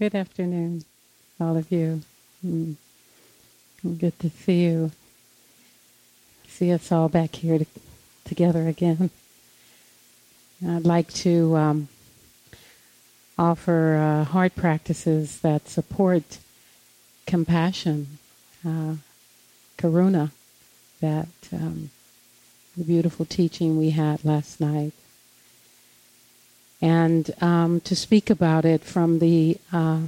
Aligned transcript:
Good 0.00 0.14
afternoon, 0.14 0.84
all 1.38 1.58
of 1.58 1.70
you. 1.70 2.00
Mm. 2.42 2.76
Good 3.98 4.18
to 4.20 4.30
see 4.30 4.62
you. 4.62 4.92
See 6.48 6.72
us 6.72 6.90
all 6.90 7.10
back 7.10 7.34
here 7.34 7.58
to, 7.58 7.66
together 8.24 8.66
again. 8.66 9.10
I'd 10.66 10.86
like 10.86 11.12
to 11.26 11.54
um, 11.54 11.88
offer 13.38 13.96
uh, 13.96 14.24
heart 14.24 14.56
practices 14.56 15.42
that 15.42 15.68
support 15.68 16.38
compassion, 17.26 18.16
uh, 18.66 18.94
karuna, 19.76 20.30
that 21.02 21.28
um, 21.52 21.90
the 22.74 22.84
beautiful 22.84 23.26
teaching 23.26 23.76
we 23.76 23.90
had 23.90 24.24
last 24.24 24.62
night 24.62 24.94
and 26.80 27.30
um, 27.42 27.80
to 27.82 27.94
speak 27.94 28.30
about 28.30 28.64
it 28.64 28.82
from 28.82 29.18
the 29.18 29.58
uh, 29.72 30.00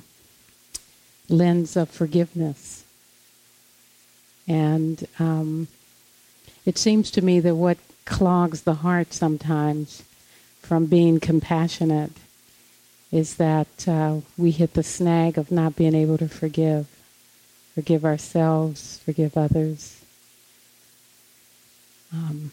lens 1.28 1.76
of 1.76 1.90
forgiveness. 1.90 2.84
And 4.48 5.06
um, 5.18 5.68
it 6.64 6.78
seems 6.78 7.10
to 7.12 7.22
me 7.22 7.40
that 7.40 7.54
what 7.54 7.78
clogs 8.04 8.62
the 8.62 8.74
heart 8.74 9.12
sometimes 9.12 10.02
from 10.60 10.86
being 10.86 11.20
compassionate 11.20 12.12
is 13.10 13.36
that 13.36 13.86
uh, 13.86 14.20
we 14.38 14.50
hit 14.50 14.72
the 14.72 14.82
snag 14.82 15.36
of 15.36 15.50
not 15.50 15.76
being 15.76 15.94
able 15.94 16.16
to 16.18 16.28
forgive, 16.28 16.86
forgive 17.74 18.04
ourselves, 18.04 18.98
forgive 19.04 19.36
others. 19.36 20.00
Um, 22.12 22.52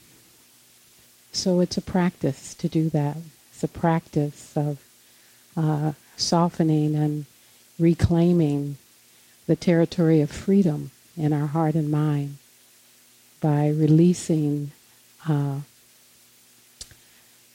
so 1.32 1.62
it's 1.62 1.78
a 1.78 1.82
practice 1.82 2.54
to 2.56 2.68
do 2.68 2.90
that. 2.90 3.18
A 3.64 3.68
practice 3.68 4.56
of 4.56 4.80
uh, 5.58 5.94
softening 6.16 6.96
and 6.96 7.26
reclaiming 7.78 8.78
the 9.48 9.56
territory 9.56 10.22
of 10.22 10.32
freedom 10.32 10.92
in 11.18 11.34
our 11.34 11.48
heart 11.48 11.76
and 11.76 11.92
mind 11.92 12.38
by 13.42 13.68
releasing 13.68 14.72
uh, 15.28 15.60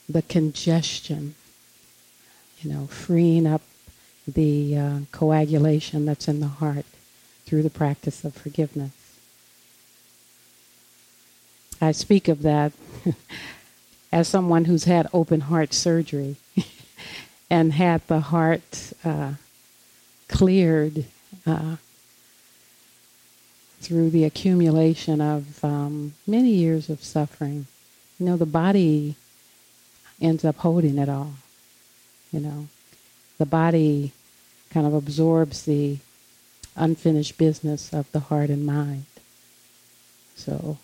the 0.08 0.22
congestion, 0.22 1.34
you 2.60 2.70
know, 2.72 2.86
freeing 2.86 3.46
up 3.46 3.62
the 4.26 4.76
uh, 4.76 4.98
coagulation 5.12 6.04
that's 6.04 6.28
in 6.28 6.40
the 6.40 6.48
heart 6.48 6.86
through 7.46 7.62
the 7.62 7.70
practice 7.70 8.24
of 8.24 8.34
forgiveness. 8.34 8.92
I 11.80 11.92
speak 11.92 12.28
of 12.28 12.42
that 12.42 12.72
as 14.14 14.28
someone 14.28 14.66
who's 14.66 14.84
had 14.84 15.08
open 15.12 15.40
heart 15.40 15.74
surgery 15.74 16.36
and 17.50 17.72
had 17.72 18.00
the 18.06 18.20
heart 18.20 18.92
uh, 19.04 19.32
cleared 20.28 21.04
uh, 21.44 21.74
through 23.80 24.10
the 24.10 24.22
accumulation 24.22 25.20
of 25.20 25.64
um, 25.64 26.14
many 26.28 26.50
years 26.50 26.88
of 26.88 27.02
suffering. 27.02 27.66
You 28.20 28.26
know, 28.26 28.36
the 28.36 28.46
body 28.46 29.16
ends 30.20 30.44
up 30.44 30.58
holding 30.58 30.96
it 30.96 31.08
all. 31.08 31.32
You 32.30 32.38
know, 32.38 32.68
the 33.38 33.46
body 33.46 34.12
kind 34.70 34.86
of 34.86 34.94
absorbs 34.94 35.64
the 35.64 35.98
unfinished 36.76 37.36
business 37.36 37.92
of 37.92 38.10
the 38.12 38.20
heart 38.20 38.48
and 38.48 38.64
mind. 38.64 39.06
So 40.36 40.78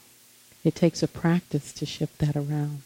it 0.65 0.75
takes 0.75 1.01
a 1.01 1.09
practice 1.09 1.73
to 1.75 1.87
shift 1.87 2.19
that 2.19 2.35
around. 2.35 2.83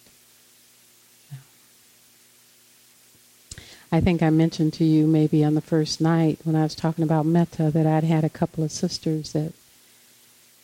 I 3.95 4.01
think 4.01 4.25
I 4.25 4.31
mentioned 4.31 4.73
to 4.73 4.85
you 4.85 5.07
maybe 5.07 5.45
on 5.45 5.55
the 5.55 5.61
first 5.61 6.01
night 6.01 6.41
when 6.43 6.57
I 6.57 6.65
was 6.65 6.75
talking 6.75 7.05
about 7.05 7.27
metta 7.27 7.71
that 7.71 7.87
I'd 7.87 8.03
had 8.03 8.25
a 8.25 8.29
couple 8.29 8.65
of 8.65 8.73
sisters 8.73 9.31
that 9.35 9.53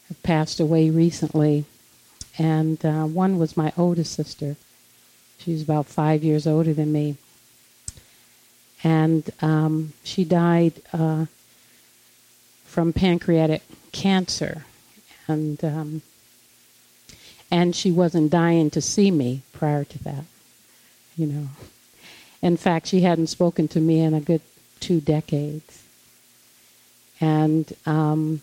have 0.09 0.21
passed 0.25 0.59
away 0.59 0.91
recently. 0.91 1.65
And 2.39 2.85
uh, 2.85 3.05
one 3.05 3.39
was 3.39 3.57
my 3.57 3.73
oldest 3.79 4.15
sister. 4.15 4.57
She's 5.39 5.63
about 5.63 5.87
five 5.87 6.25
years 6.25 6.45
older 6.45 6.75
than 6.75 6.91
me. 6.91 7.19
And 8.83 9.31
um, 9.41 9.93
she 10.03 10.25
died 10.25 10.83
uh, 10.93 11.27
from 12.65 12.93
pancreatic 12.93 13.63
cancer. 13.93 14.65
And, 15.29 15.65
um, 15.65 16.03
and 17.49 17.77
she 17.77 17.93
wasn't 17.93 18.33
dying 18.33 18.71
to 18.71 18.81
see 18.81 19.13
me 19.13 19.43
prior 19.53 19.85
to 19.85 20.03
that, 20.03 20.25
you 21.17 21.27
know. 21.27 21.49
In 22.43 22.57
fact, 22.57 22.87
she 22.87 23.01
hadn't 23.01 23.27
spoken 23.27 23.69
to 23.69 23.81
me 23.81 24.01
in 24.01 24.15
a 24.15 24.21
good 24.21 24.41
two 24.81 25.01
decades. 25.01 25.83
And 27.21 27.73
um, 27.85 28.41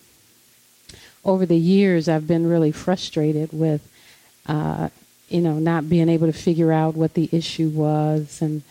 over 1.25 1.45
the 1.45 1.57
years, 1.57 2.07
I've 2.07 2.27
been 2.27 2.47
really 2.47 2.71
frustrated 2.71 3.51
with, 3.51 3.81
uh, 4.45 4.89
you 5.29 5.41
know, 5.41 5.59
not 5.59 5.89
being 5.89 6.09
able 6.09 6.27
to 6.27 6.33
figure 6.33 6.71
out 6.71 6.95
what 6.95 7.15
the 7.15 7.27
issue 7.31 7.69
was, 7.69 8.41
and 8.41 8.61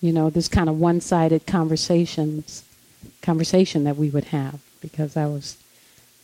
you 0.00 0.12
know, 0.12 0.28
this 0.28 0.48
kind 0.48 0.68
of 0.68 0.78
one-sided 0.78 1.46
conversations, 1.46 2.64
conversation 3.22 3.84
that 3.84 3.96
we 3.96 4.10
would 4.10 4.24
have, 4.24 4.60
because 4.80 5.16
I 5.16 5.26
was 5.26 5.56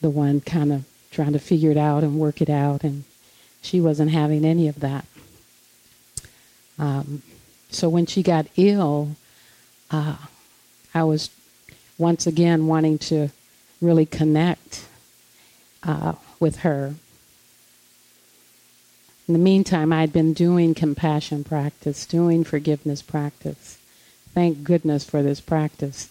the 0.00 0.10
one 0.10 0.40
kind 0.40 0.72
of 0.72 0.84
trying 1.10 1.32
to 1.32 1.38
figure 1.38 1.70
it 1.70 1.76
out 1.76 2.02
and 2.02 2.18
work 2.18 2.42
it 2.42 2.50
out, 2.50 2.82
and 2.82 3.04
she 3.62 3.80
wasn't 3.80 4.10
having 4.10 4.44
any 4.44 4.68
of 4.68 4.80
that. 4.80 5.04
Um, 6.78 7.22
so 7.70 7.88
when 7.88 8.06
she 8.06 8.22
got 8.22 8.46
ill, 8.56 9.16
uh, 9.90 10.16
I 10.94 11.04
was 11.04 11.30
once 11.98 12.26
again 12.26 12.66
wanting 12.66 12.98
to 12.98 13.30
really 13.80 14.06
connect 14.06 14.86
uh, 15.82 16.14
with 16.38 16.58
her. 16.58 16.94
In 19.28 19.34
the 19.34 19.38
meantime, 19.38 19.92
I 19.92 20.00
had 20.00 20.12
been 20.12 20.32
doing 20.32 20.74
compassion 20.74 21.44
practice, 21.44 22.04
doing 22.04 22.42
forgiveness 22.42 23.00
practice. 23.02 23.78
Thank 24.34 24.64
goodness 24.64 25.04
for 25.04 25.22
this 25.22 25.40
practice, 25.40 26.08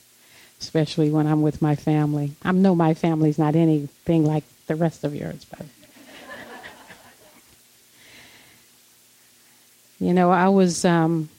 especially 0.61 1.09
when 1.09 1.27
I'm 1.27 1.41
with 1.41 1.61
my 1.61 1.75
family. 1.75 2.31
I 2.43 2.51
know 2.53 2.75
my 2.75 2.93
family's 2.93 3.37
not 3.37 3.55
anything 3.55 4.25
like 4.25 4.45
the 4.67 4.75
rest 4.75 5.03
of 5.03 5.15
yours, 5.15 5.45
but. 5.49 5.65
you 9.99 10.13
know, 10.13 10.31
I 10.31 10.47
was 10.49 10.85
um, 10.85 11.29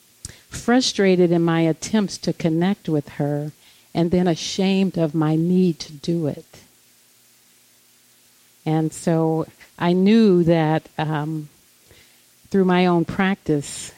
frustrated 0.51 1.31
in 1.33 1.43
my 1.43 1.63
attempts 1.63 2.19
to 2.19 2.33
connect 2.33 2.89
with 2.89 3.09
her, 3.11 3.53
and 3.95 4.11
then 4.11 4.29
ashamed 4.29 4.99
of 4.99 5.15
my 5.15 5.37
need 5.37 5.79
to 5.81 5.93
do 5.93 6.27
it. 6.27 6.45
And 8.67 8.93
so 8.93 9.47
I 9.79 9.95
knew 9.95 10.45
that 10.45 10.89
um, 10.99 11.49
through 12.51 12.67
my 12.67 12.87
own 12.87 13.05
practice, 13.05 13.93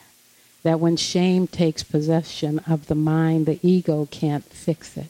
that 0.62 0.78
when 0.78 0.96
shame 0.96 1.46
takes 1.46 1.82
possession 1.82 2.60
of 2.60 2.86
the 2.86 2.94
mind, 2.94 3.46
the 3.46 3.58
ego 3.62 4.06
can't 4.10 4.44
fix 4.44 4.96
it. 4.96 5.08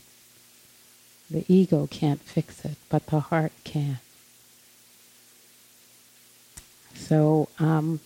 The 1.30 1.44
ego 1.48 1.86
can't 1.90 2.20
fix 2.20 2.64
it, 2.64 2.76
but 2.88 3.06
the 3.06 3.20
heart 3.20 3.52
can. 3.64 3.98
So, 6.94 7.48
um, 7.58 8.00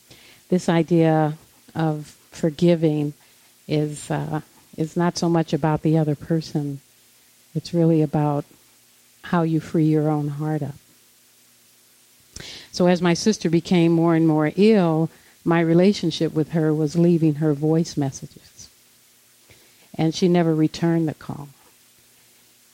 this 0.49 0.69
idea 0.69 1.35
of 1.75 2.17
forgiving 2.31 3.15
is 3.69 4.11
uh, 4.11 4.41
is 4.77 4.97
not 4.97 5.17
so 5.17 5.29
much 5.29 5.53
about 5.53 5.83
the 5.83 5.97
other 5.99 6.15
person. 6.15 6.81
It's 7.55 7.73
really 7.73 8.03
about 8.03 8.45
how 9.23 9.43
you 9.43 9.61
free 9.61 9.87
your 9.87 10.09
own 10.09 10.29
heart 10.29 10.63
up. 10.63 10.75
So 12.71 12.87
as 12.87 13.01
my 13.01 13.15
sister 13.15 13.49
became 13.49 13.93
more 13.93 14.15
and 14.15 14.29
more 14.29 14.53
ill, 14.57 15.09
my 15.45 15.61
relationship 15.61 16.35
with 16.35 16.51
her 16.51 16.75
was 16.75 16.97
leaving 16.97 17.37
her 17.37 17.55
voice 17.55 17.97
messages. 17.97 18.69
And 19.97 20.15
she 20.15 20.29
never 20.29 20.55
returned 20.55 21.09
the 21.09 21.15
call. 21.15 21.49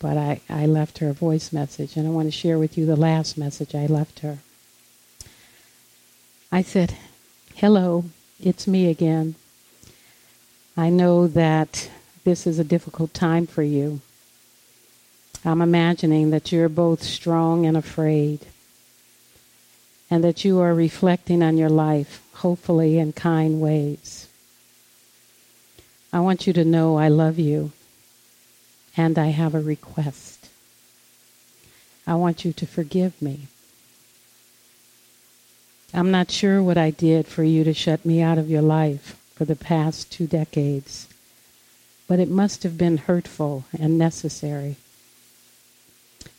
But 0.01 0.17
I, 0.17 0.41
I 0.51 0.67
left 0.67 0.99
her 0.99 1.11
a 1.11 1.15
voice 1.15 1.53
message, 1.53 1.97
and 1.97 2.09
I 2.09 2.11
want 2.11 2.27
to 2.27 2.33
share 2.33 2.59
with 2.59 2.77
you 2.77 2.85
the 2.85 2.97
last 2.97 3.39
message 3.39 3.75
I 3.75 3.87
left 3.87 4.21
her. 4.21 4.39
I 6.51 6.63
said, 6.63 6.97
Hello, 7.55 8.07
it's 8.43 8.67
me 8.67 8.91
again. 8.91 9.37
I 10.77 10.89
know 10.89 11.27
that 11.27 11.91
this 12.25 12.47
is 12.47 12.59
a 12.59 12.65
difficult 12.65 13.13
time 13.13 13.47
for 13.47 13.63
you. 13.63 14.01
I'm 15.45 15.61
imagining 15.61 16.31
that 16.31 16.51
you're 16.51 16.71
both 16.71 17.03
strong 17.03 17.67
and 17.67 17.77
afraid, 17.77 18.47
and 20.11 20.25
that 20.25 20.45
you 20.45 20.61
are 20.61 20.75
reflecting 20.75 21.43
on 21.43 21.59
your 21.59 21.69
life, 21.69 22.23
hopefully 22.35 22.99
in 22.99 23.13
kind 23.13 23.61
ways. 23.61 24.29
I 26.13 26.21
want 26.21 26.47
you 26.47 26.53
to 26.55 26.65
know 26.65 26.97
I 26.97 27.09
love 27.09 27.39
you, 27.39 27.73
and 28.97 29.19
I 29.19 29.27
have 29.27 29.55
a 29.55 29.61
request. 29.61 30.49
I 32.07 32.15
want 32.15 32.45
you 32.45 32.53
to 32.55 32.67
forgive 32.67 33.21
me. 33.21 33.49
I'm 35.93 36.11
not 36.11 36.31
sure 36.31 36.63
what 36.63 36.79
I 36.79 36.91
did 36.91 37.27
for 37.27 37.45
you 37.45 37.63
to 37.65 37.75
shut 37.75 38.07
me 38.07 38.23
out 38.23 38.39
of 38.39 38.49
your 38.49 38.63
life 38.63 39.19
for 39.43 39.47
the 39.47 39.57
past 39.57 40.13
two 40.13 40.29
decades. 40.29 41.09
but 42.07 42.21
it 42.21 42.29
must 42.29 42.63
have 42.63 42.79
been 42.79 42.97
hurtful 42.97 43.65
and 43.77 43.99
necessary. 43.99 44.77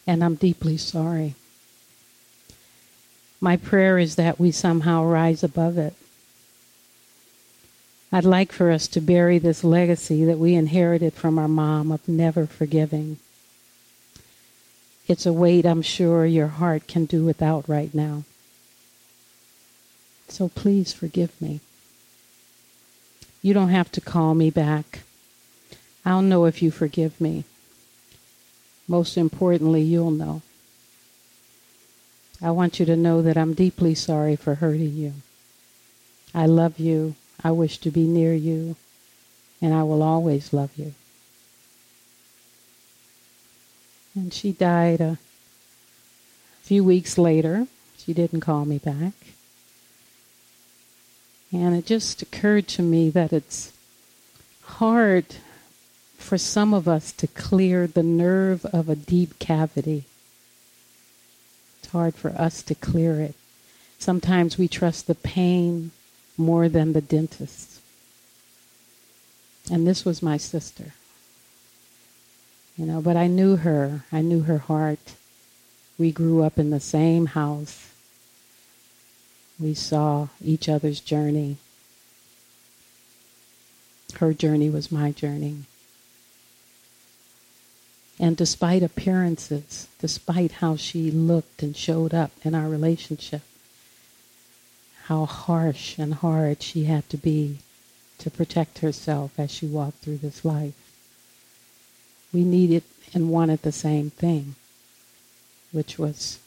And 0.07 0.23
I'm 0.23 0.35
deeply 0.35 0.77
sorry. 0.77 1.35
My 3.41 3.57
prayer 3.57 3.97
is 3.99 4.15
that 4.15 4.39
we 4.39 4.51
somehow 4.51 5.03
rise 5.03 5.43
above 5.43 5.77
it. 5.77 5.95
I'd 8.09 8.23
like 8.23 8.53
for 8.53 8.71
us 8.71 8.87
to 8.87 9.01
bury 9.01 9.37
this 9.37 9.65
legacy 9.65 10.23
that 10.23 10.39
we 10.39 10.53
inherited 10.53 11.13
from 11.13 11.37
our 11.37 11.49
mom 11.49 11.91
of 11.91 12.07
never 12.07 12.45
forgiving. 12.45 13.17
It's 15.09 15.25
a 15.25 15.33
weight 15.33 15.65
I'm 15.65 15.81
sure 15.81 16.25
your 16.25 16.47
heart 16.47 16.87
can 16.87 17.03
do 17.03 17.25
without 17.25 17.67
right 17.67 17.93
now. 17.93 18.23
So 20.29 20.47
please 20.47 20.93
forgive 20.93 21.41
me. 21.41 21.59
You 23.43 23.53
don't 23.53 23.69
have 23.69 23.91
to 23.91 24.01
call 24.01 24.33
me 24.33 24.49
back. 24.49 25.01
I'll 26.05 26.21
know 26.21 26.45
if 26.45 26.61
you 26.61 26.71
forgive 26.71 27.19
me. 27.19 27.43
Most 28.87 29.17
importantly, 29.17 29.81
you'll 29.81 30.11
know. 30.11 30.41
I 32.41 32.51
want 32.51 32.79
you 32.79 32.85
to 32.85 32.95
know 32.95 33.21
that 33.21 33.37
I'm 33.37 33.53
deeply 33.53 33.95
sorry 33.95 34.37
for 34.37 34.55
hurting 34.55 34.95
you. 34.95 35.13
I 36.33 36.45
love 36.45 36.79
you. 36.79 37.15
I 37.43 37.51
wish 37.51 37.77
to 37.79 37.91
be 37.91 38.07
near 38.07 38.33
you. 38.33 38.77
And 39.61 39.73
I 39.73 39.83
will 39.83 40.01
always 40.01 40.53
love 40.53 40.71
you. 40.77 40.93
And 44.15 44.33
she 44.33 44.53
died 44.53 45.01
a 45.01 45.17
few 46.61 46.83
weeks 46.83 47.17
later. 47.17 47.67
She 47.97 48.13
didn't 48.13 48.41
call 48.41 48.63
me 48.63 48.77
back. 48.77 49.13
And 51.53 51.75
it 51.75 51.85
just 51.85 52.23
occurred 52.23 52.67
to 52.69 52.81
me 52.81 53.11
that 53.11 53.31
it's 53.31 53.71
hard 54.63 55.25
for 56.17 56.37
some 56.37 56.73
of 56.73 56.87
us 56.87 57.11
to 57.11 57.27
clear 57.27 57.85
the 57.85 58.01
nerve 58.01 58.65
of 58.65 58.89
a 58.89 58.95
deep 58.95 59.37
cavity. 59.37 60.05
It's 61.79 61.91
hard 61.91 62.15
for 62.15 62.31
us 62.31 62.63
to 62.63 62.75
clear 62.75 63.21
it. 63.21 63.35
Sometimes 63.99 64.57
we 64.57 64.67
trust 64.67 65.05
the 65.05 65.15
pain 65.15 65.91
more 66.37 66.67
than 66.67 66.93
the 66.93 67.01
dentist. 67.01 67.79
And 69.71 69.85
this 69.85 70.03
was 70.03 70.23
my 70.23 70.37
sister. 70.37 70.93
You 72.75 72.87
know, 72.87 73.01
but 73.01 73.15
I 73.15 73.27
knew 73.27 73.57
her. 73.57 74.03
I 74.11 74.21
knew 74.21 74.41
her 74.41 74.57
heart. 74.57 75.13
We 75.99 76.11
grew 76.11 76.41
up 76.41 76.57
in 76.57 76.71
the 76.71 76.79
same 76.79 77.27
house. 77.27 77.92
We 79.63 79.73
saw 79.73 80.27
each 80.43 80.67
other's 80.67 80.99
journey. 80.99 81.55
Her 84.15 84.33
journey 84.33 84.69
was 84.69 84.91
my 84.91 85.13
journey. 85.13 85.59
And 88.19 88.35
despite 88.35 88.83
appearances, 88.83 89.87
despite 89.99 90.53
how 90.53 90.75
she 90.75 91.11
looked 91.11 91.63
and 91.63 91.77
showed 91.77 92.13
up 92.13 92.31
in 92.43 92.53
our 92.53 92.67
relationship, 92.67 93.41
how 95.05 95.25
harsh 95.25 95.97
and 95.97 96.15
hard 96.15 96.61
she 96.61 96.83
had 96.83 97.07
to 97.09 97.17
be 97.17 97.59
to 98.17 98.29
protect 98.29 98.79
herself 98.79 99.31
as 99.37 99.49
she 99.49 99.65
walked 99.65 99.99
through 99.99 100.17
this 100.17 100.43
life. 100.43 100.75
We 102.33 102.43
needed 102.43 102.83
and 103.13 103.29
wanted 103.29 103.61
the 103.61 103.71
same 103.71 104.09
thing, 104.09 104.55
which 105.71 105.97
was 105.97 106.39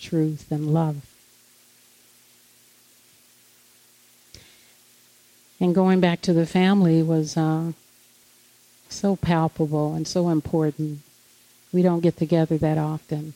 truth 0.00 0.50
and 0.50 0.74
love. 0.74 1.09
And 5.60 5.74
going 5.74 6.00
back 6.00 6.22
to 6.22 6.32
the 6.32 6.46
family 6.46 7.02
was 7.02 7.36
uh, 7.36 7.72
so 8.88 9.16
palpable 9.16 9.94
and 9.94 10.08
so 10.08 10.30
important. 10.30 11.00
We 11.72 11.82
don't 11.82 12.00
get 12.00 12.16
together 12.16 12.56
that 12.58 12.78
often. 12.78 13.34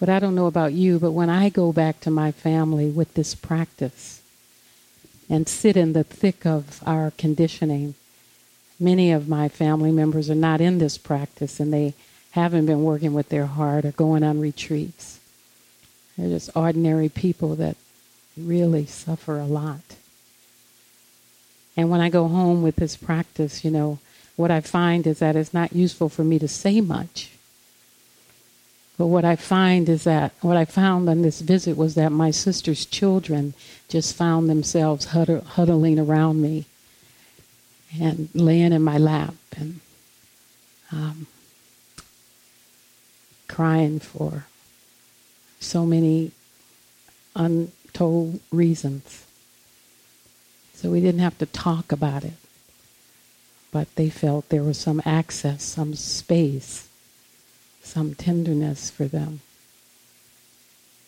But 0.00 0.08
I 0.08 0.18
don't 0.18 0.34
know 0.34 0.46
about 0.46 0.72
you, 0.72 0.98
but 0.98 1.12
when 1.12 1.30
I 1.30 1.48
go 1.48 1.72
back 1.72 2.00
to 2.00 2.10
my 2.10 2.32
family 2.32 2.90
with 2.90 3.14
this 3.14 3.34
practice 3.34 4.22
and 5.30 5.48
sit 5.48 5.76
in 5.76 5.92
the 5.92 6.04
thick 6.04 6.44
of 6.44 6.82
our 6.84 7.12
conditioning, 7.12 7.94
many 8.80 9.12
of 9.12 9.28
my 9.28 9.48
family 9.48 9.92
members 9.92 10.28
are 10.28 10.34
not 10.34 10.60
in 10.60 10.78
this 10.78 10.98
practice 10.98 11.60
and 11.60 11.72
they 11.72 11.94
haven't 12.32 12.66
been 12.66 12.82
working 12.82 13.14
with 13.14 13.28
their 13.28 13.46
heart 13.46 13.84
or 13.84 13.92
going 13.92 14.24
on 14.24 14.40
retreats. 14.40 15.20
They're 16.18 16.28
just 16.28 16.50
ordinary 16.56 17.08
people 17.08 17.54
that 17.56 17.76
really 18.36 18.86
suffer 18.86 19.38
a 19.38 19.46
lot. 19.46 19.96
And 21.76 21.90
when 21.90 22.00
I 22.00 22.08
go 22.08 22.28
home 22.28 22.62
with 22.62 22.76
this 22.76 22.96
practice, 22.96 23.64
you 23.64 23.70
know, 23.70 23.98
what 24.36 24.50
I 24.50 24.60
find 24.60 25.06
is 25.06 25.18
that 25.18 25.36
it's 25.36 25.54
not 25.54 25.72
useful 25.72 26.08
for 26.08 26.24
me 26.24 26.38
to 26.38 26.48
say 26.48 26.80
much. 26.80 27.30
But 28.96 29.06
what 29.06 29.24
I 29.24 29.34
find 29.34 29.88
is 29.88 30.04
that, 30.04 30.32
what 30.40 30.56
I 30.56 30.64
found 30.64 31.08
on 31.08 31.22
this 31.22 31.40
visit 31.40 31.76
was 31.76 31.96
that 31.96 32.12
my 32.12 32.30
sister's 32.30 32.86
children 32.86 33.54
just 33.88 34.14
found 34.14 34.48
themselves 34.48 35.06
huddling 35.06 35.98
around 35.98 36.40
me 36.40 36.66
and 38.00 38.28
laying 38.34 38.72
in 38.72 38.82
my 38.82 38.98
lap 38.98 39.34
and 39.56 39.80
um, 40.92 41.26
crying 43.48 43.98
for 43.98 44.46
so 45.58 45.84
many 45.84 46.30
untold 47.34 48.40
reasons. 48.52 49.24
So 50.84 50.90
we 50.90 51.00
didn't 51.00 51.22
have 51.22 51.38
to 51.38 51.46
talk 51.46 51.92
about 51.92 52.24
it. 52.24 52.34
But 53.72 53.88
they 53.94 54.10
felt 54.10 54.50
there 54.50 54.62
was 54.62 54.76
some 54.76 55.00
access, 55.06 55.62
some 55.62 55.94
space, 55.94 56.90
some 57.82 58.14
tenderness 58.14 58.90
for 58.90 59.06
them. 59.06 59.40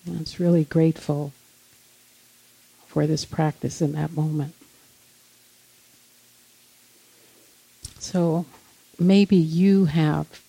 And 0.06 0.16
I 0.16 0.20
was 0.20 0.40
really 0.40 0.64
grateful 0.64 1.34
for 2.86 3.06
this 3.06 3.26
practice 3.26 3.82
in 3.82 3.92
that 3.92 4.14
moment. 4.14 4.54
So 7.98 8.46
maybe 8.98 9.36
you 9.36 9.84
have 9.84 10.40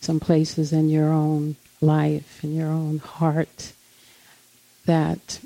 some 0.00 0.20
places 0.20 0.72
in 0.72 0.90
your 0.90 1.12
own 1.12 1.56
life, 1.80 2.44
in 2.44 2.54
your 2.54 2.68
own 2.68 2.98
heart, 2.98 3.72
that 4.84 5.40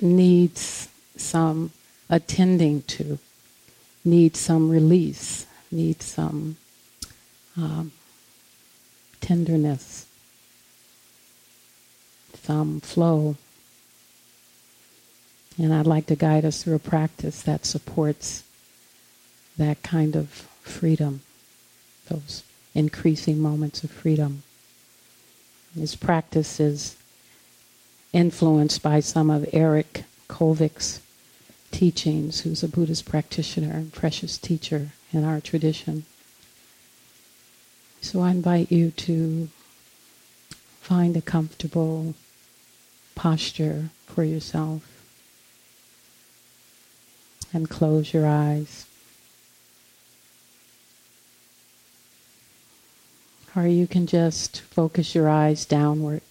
needs 0.00 0.88
some 1.16 1.70
attending 2.10 2.82
to, 2.82 3.18
need 4.04 4.36
some 4.36 4.68
release, 4.68 5.46
need 5.70 6.02
some 6.02 6.56
um, 7.56 7.92
tenderness, 9.20 10.06
some 12.42 12.80
flow. 12.80 13.36
And 15.56 15.72
I'd 15.72 15.86
like 15.86 16.06
to 16.06 16.16
guide 16.16 16.44
us 16.44 16.62
through 16.62 16.74
a 16.74 16.80
practice 16.80 17.42
that 17.42 17.64
supports 17.64 18.42
that 19.56 19.82
kind 19.82 20.16
of 20.16 20.30
freedom, 20.62 21.20
those 22.08 22.42
increasing 22.74 23.38
moments 23.38 23.84
of 23.84 23.90
freedom. 23.90 24.42
This 25.76 25.94
practice 25.94 26.58
is 26.58 26.96
influenced 28.12 28.82
by 28.82 29.00
some 29.00 29.30
of 29.30 29.48
Eric 29.52 30.04
Kolvig's 30.28 31.00
teachings, 31.70 32.40
who's 32.40 32.62
a 32.62 32.68
Buddhist 32.68 33.06
practitioner 33.06 33.72
and 33.72 33.92
precious 33.92 34.38
teacher 34.38 34.90
in 35.12 35.24
our 35.24 35.40
tradition. 35.40 36.04
So 38.00 38.20
I 38.20 38.30
invite 38.30 38.72
you 38.72 38.90
to 38.92 39.48
find 40.80 41.16
a 41.16 41.20
comfortable 41.20 42.14
posture 43.14 43.90
for 44.06 44.24
yourself 44.24 44.82
and 47.52 47.68
close 47.68 48.12
your 48.12 48.26
eyes. 48.26 48.86
Or 53.56 53.66
you 53.66 53.86
can 53.86 54.06
just 54.06 54.60
focus 54.60 55.14
your 55.14 55.28
eyes 55.28 55.64
downward. 55.64 56.22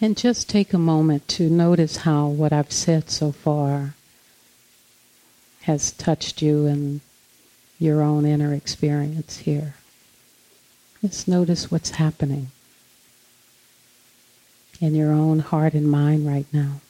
And 0.00 0.16
just 0.16 0.48
take 0.48 0.72
a 0.72 0.78
moment 0.78 1.26
to 1.28 1.50
notice 1.50 1.98
how 1.98 2.28
what 2.28 2.52
I've 2.52 2.70
said 2.70 3.10
so 3.10 3.32
far 3.32 3.94
has 5.62 5.90
touched 5.92 6.40
you 6.40 6.66
and 6.66 7.00
your 7.80 8.00
own 8.00 8.24
inner 8.24 8.54
experience 8.54 9.38
here. 9.38 9.74
Just 11.02 11.26
notice 11.26 11.70
what's 11.70 11.90
happening 11.90 12.52
in 14.80 14.94
your 14.94 15.12
own 15.12 15.40
heart 15.40 15.74
and 15.74 15.90
mind 15.90 16.26
right 16.26 16.46
now. 16.52 16.80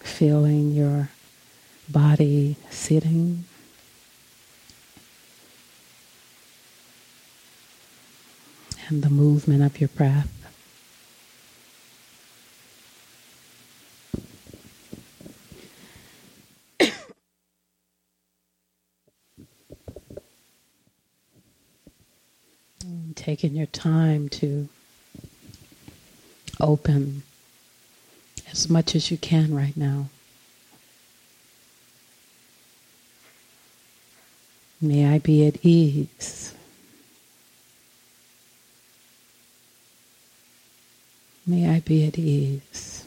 Feeling 0.00 0.72
your 0.72 1.08
body 1.92 2.56
sitting. 2.70 3.44
and 8.90 9.02
the 9.04 9.10
movement 9.10 9.62
of 9.62 9.80
your 9.80 9.88
breath. 9.88 10.28
taking 23.14 23.54
your 23.54 23.66
time 23.66 24.28
to 24.28 24.68
open 26.58 27.22
as 28.50 28.68
much 28.68 28.96
as 28.96 29.10
you 29.12 29.16
can 29.16 29.54
right 29.54 29.76
now. 29.76 30.06
May 34.82 35.06
I 35.06 35.18
be 35.18 35.46
at 35.46 35.62
ease. 35.62 36.54
May 41.46 41.68
I 41.68 41.80
be 41.80 42.06
at 42.06 42.18
ease. 42.18 43.04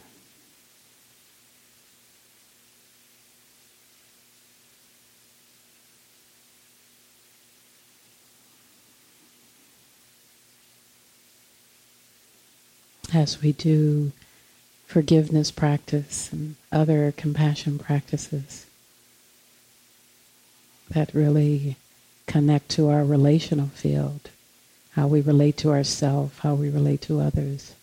As 13.12 13.42
we 13.42 13.52
do 13.52 14.12
forgiveness 14.86 15.50
practice 15.50 16.32
and 16.32 16.56
other 16.72 17.12
compassion 17.12 17.80
practices 17.80 18.68
that 20.90 21.14
really 21.14 21.78
connect 22.28 22.70
to 22.70 22.90
our 22.90 23.04
relational 23.04 23.68
field, 23.68 24.30
how 24.92 25.08
we 25.08 25.22
relate 25.22 25.58
to 25.58 25.72
ourselves, 25.72 26.38
how 26.40 26.54
we 26.54 26.70
relate 26.70 27.02
to 27.02 27.20
others, 27.20 27.74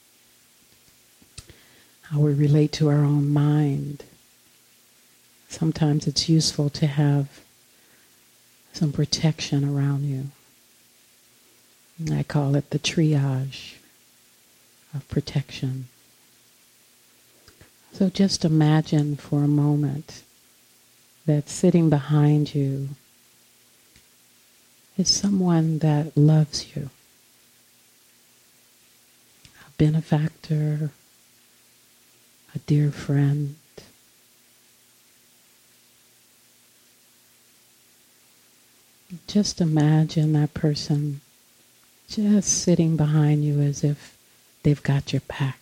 how 2.03 2.21
we 2.21 2.33
relate 2.33 2.73
to 2.73 2.89
our 2.89 3.05
own 3.05 3.29
mind. 3.29 4.05
Sometimes 5.49 6.07
it's 6.07 6.29
useful 6.29 6.71
to 6.71 6.87
have 6.87 7.41
some 8.73 8.93
protection 8.93 9.65
around 9.65 10.05
you. 10.05 10.31
I 12.13 12.23
call 12.23 12.55
it 12.55 12.71
the 12.71 12.79
triage 12.79 13.75
of 14.95 15.07
protection. 15.09 15.89
So 17.93 18.09
just 18.09 18.45
imagine 18.45 19.17
for 19.17 19.43
a 19.43 19.49
moment 19.49 20.23
that 21.27 21.49
sitting 21.49 21.91
behind 21.91 22.55
you 22.55 22.91
is 24.97 25.09
someone 25.09 25.79
that 25.79 26.17
loves 26.17 26.75
you, 26.77 26.91
a 29.67 29.71
benefactor, 29.79 30.91
a 32.55 32.59
dear 32.61 32.91
friend. 32.91 33.57
Just 39.27 39.61
imagine 39.61 40.33
that 40.35 40.55
person 40.55 41.21
just 42.09 42.63
sitting 42.63 42.97
behind 42.97 43.45
you 43.45 43.61
as 43.61 43.85
if 43.85 44.17
they've 44.63 44.83
got 44.83 45.13
your 45.13 45.23
back. 45.29 45.60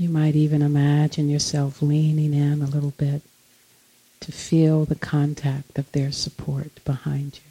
You 0.00 0.08
might 0.08 0.34
even 0.34 0.62
imagine 0.62 1.28
yourself 1.28 1.82
leaning 1.82 2.32
in 2.32 2.62
a 2.62 2.66
little 2.66 2.94
bit 2.96 3.20
to 4.20 4.32
feel 4.32 4.86
the 4.86 4.94
contact 4.94 5.78
of 5.78 5.92
their 5.92 6.10
support 6.10 6.82
behind 6.86 7.38
you. 7.44 7.50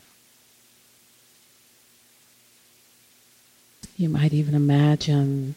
You 3.98 4.10
might 4.10 4.34
even 4.34 4.56
imagine 4.56 5.54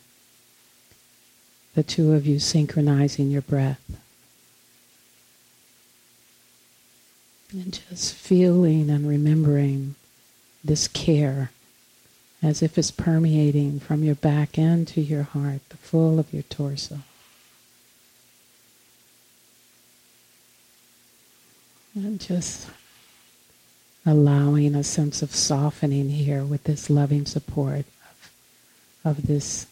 the 1.75 1.83
two 1.83 2.13
of 2.13 2.27
you 2.27 2.39
synchronizing 2.39 3.31
your 3.31 3.41
breath. 3.41 3.81
And 7.53 7.81
just 7.89 8.15
feeling 8.15 8.91
and 8.91 9.09
remembering 9.09 9.95
this 10.63 10.89
care 10.89 11.53
as 12.43 12.63
if 12.63 12.77
it's 12.77 12.91
permeating 12.91 13.79
from 13.79 14.03
your 14.03 14.17
back 14.17 14.59
end 14.59 14.89
to 14.89 15.01
your 15.01 15.23
heart, 15.23 15.61
the 15.69 15.77
full 15.77 16.19
of 16.19 16.33
your 16.35 16.43
torso. 16.45 16.99
And 21.95 22.21
just 22.21 22.69
allowing 24.05 24.75
a 24.75 24.83
sense 24.83 25.23
of 25.23 25.35
softening 25.35 26.09
here 26.09 26.43
with 26.43 26.65
this 26.65 26.91
loving 26.91 27.27
support 27.27 27.85
of, 27.85 28.31
of 29.05 29.27
this 29.27 29.67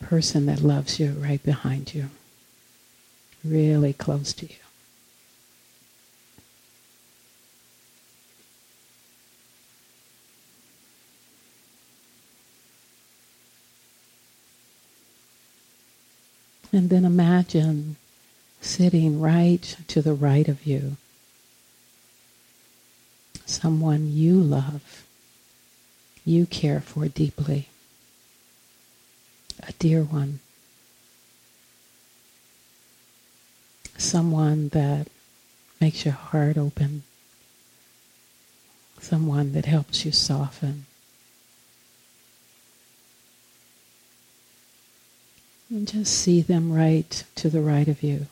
person 0.00 0.44
that 0.46 0.60
loves 0.60 1.00
you 1.00 1.12
right 1.12 1.42
behind 1.42 1.94
you, 1.94 2.10
really 3.42 3.94
close 3.94 4.34
to 4.34 4.46
you. 4.46 4.63
And 16.74 16.90
then 16.90 17.04
imagine 17.04 17.94
sitting 18.60 19.20
right 19.20 19.76
to 19.86 20.02
the 20.02 20.12
right 20.12 20.48
of 20.48 20.66
you. 20.66 20.96
Someone 23.46 24.10
you 24.10 24.34
love, 24.40 25.06
you 26.24 26.46
care 26.46 26.80
for 26.80 27.06
deeply, 27.06 27.68
a 29.60 29.70
dear 29.78 30.02
one, 30.02 30.40
someone 33.96 34.70
that 34.70 35.06
makes 35.80 36.04
your 36.04 36.14
heart 36.14 36.58
open, 36.58 37.04
someone 38.98 39.52
that 39.52 39.66
helps 39.66 40.04
you 40.04 40.10
soften. 40.10 40.86
And 45.70 45.88
just 45.88 46.12
see 46.16 46.40
them 46.40 46.72
right 46.72 47.24
to 47.36 47.48
the 47.48 47.60
right 47.60 47.88
of 47.88 48.02
you, 48.02 48.26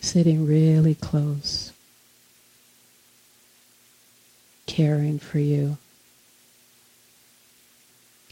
sitting 0.00 0.46
really 0.46 0.94
close, 0.94 1.72
caring 4.66 5.18
for 5.18 5.40
you, 5.40 5.78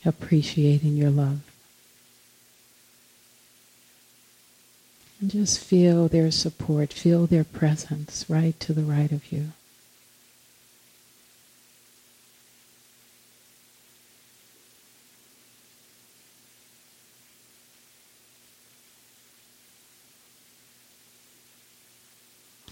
appreciating 0.05 0.97
your 0.97 1.11
love. 1.11 1.41
And 5.21 5.31
just 5.31 5.59
feel 5.59 6.07
their 6.09 6.31
support, 6.31 6.93
feel 6.93 7.27
their 7.27 7.45
presence 7.45 8.25
right 8.29 8.59
to 8.61 8.73
the 8.73 8.83
right 8.83 9.11
of 9.11 9.33
you. 9.33 9.53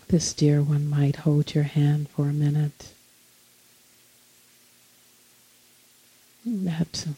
This 0.09 0.33
dear 0.33 0.63
one 0.63 0.89
might 0.89 1.17
hold 1.17 1.55
your 1.55 1.65
hand 1.65 2.09
for 2.09 2.31
a 2.31 2.33
minute. 2.33 2.93
That 6.47 7.09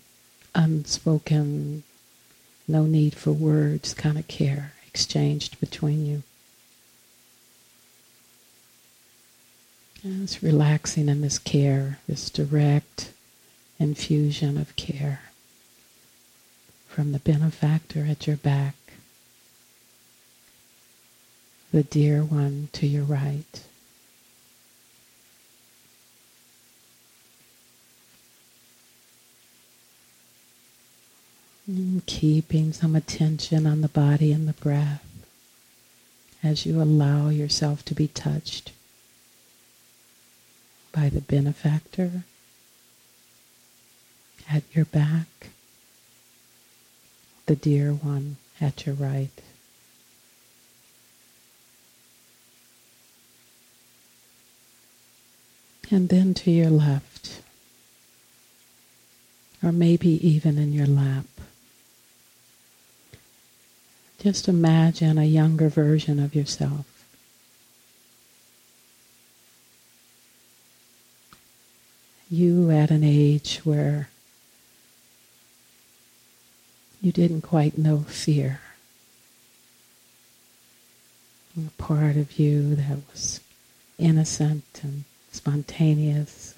unspoken, 0.56 1.85
no 2.66 2.87
need 2.87 3.14
for 3.14 3.30
words 3.30 3.94
kind 3.94 4.18
of 4.18 4.26
care 4.26 4.73
exchanged 4.88 5.61
between 5.61 6.04
you. 6.04 6.25
And 10.02 10.25
it's 10.25 10.42
relaxing 10.42 11.09
in 11.09 11.20
this 11.20 11.38
care, 11.38 12.00
this 12.09 12.28
direct 12.28 13.12
infusion 13.78 14.59
of 14.59 14.75
care 14.75 15.20
from 16.88 17.12
the 17.12 17.20
benefactor 17.20 18.04
at 18.06 18.26
your 18.26 18.37
back 18.37 18.75
the 21.72 21.82
dear 21.82 22.22
one 22.24 22.68
to 22.72 22.86
your 22.86 23.04
right. 23.04 23.64
And 31.66 32.04
keeping 32.06 32.72
some 32.72 32.96
attention 32.96 33.66
on 33.66 33.80
the 33.80 33.88
body 33.88 34.32
and 34.32 34.48
the 34.48 34.52
breath 34.54 35.04
as 36.42 36.66
you 36.66 36.82
allow 36.82 37.28
yourself 37.28 37.84
to 37.84 37.94
be 37.94 38.08
touched 38.08 38.72
by 40.92 41.08
the 41.08 41.20
benefactor 41.20 42.24
at 44.50 44.64
your 44.72 44.86
back, 44.86 45.50
the 47.46 47.54
dear 47.54 47.92
one 47.92 48.36
at 48.60 48.86
your 48.86 48.96
right. 48.96 49.30
And 55.90 56.09
then 56.09 56.35
to 56.35 56.50
your 56.52 56.70
left, 56.70 57.42
or 59.62 59.73
maybe 59.73 60.25
even 60.26 60.56
in 60.56 60.73
your 60.73 60.87
lap. 60.87 61.25
Just 64.20 64.49
imagine 64.49 65.18
a 65.18 65.25
younger 65.25 65.68
version 65.68 66.20
of 66.20 66.35
yourself. 66.35 66.87
You 72.30 72.70
at 72.70 72.90
an 72.90 73.02
age 73.02 73.61
where 73.64 74.11
you 77.00 77.11
didn't 77.11 77.40
quite 77.40 77.76
know 77.76 78.00
fear. 78.06 78.61
A 81.59 81.70
part 81.82 82.16
of 82.16 82.38
you 82.38 82.76
that 82.76 82.99
was 83.11 83.40
innocent 83.99 84.64
and 84.82 85.04
spontaneous. 85.32 86.54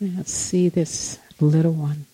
Now 0.00 0.22
see 0.24 0.68
this 0.68 1.18
little 1.40 1.72
one 1.72 2.06